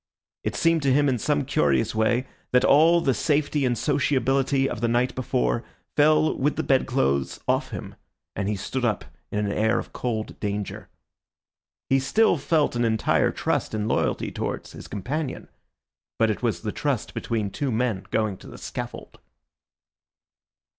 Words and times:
It 0.43 0.55
seemed 0.55 0.81
to 0.81 0.91
him 0.91 1.07
in 1.07 1.19
some 1.19 1.45
curious 1.45 1.93
way 1.93 2.25
that 2.53 2.65
all 2.65 3.01
the 3.01 3.13
safety 3.13 3.65
and 3.67 3.77
sociability 3.77 4.67
of 4.67 4.81
the 4.81 4.87
night 4.87 5.13
before 5.13 5.63
fell 5.95 6.35
with 6.35 6.55
the 6.55 6.63
bedclothes 6.63 7.39
off 7.47 7.69
him, 7.69 7.93
and 8.35 8.49
he 8.49 8.55
stood 8.55 8.83
up 8.83 9.05
in 9.31 9.45
an 9.45 9.51
air 9.51 9.77
of 9.77 9.93
cold 9.93 10.39
danger. 10.39 10.89
He 11.87 11.99
still 11.99 12.39
felt 12.39 12.75
an 12.75 12.83
entire 12.83 13.29
trust 13.29 13.75
and 13.75 13.87
loyalty 13.87 14.31
towards 14.31 14.71
his 14.71 14.87
companion; 14.87 15.49
but 16.17 16.31
it 16.31 16.41
was 16.41 16.61
the 16.61 16.71
trust 16.71 17.13
between 17.13 17.51
two 17.51 17.71
men 17.71 18.07
going 18.09 18.37
to 18.37 18.47
the 18.47 18.57
scaffold. 18.57 19.19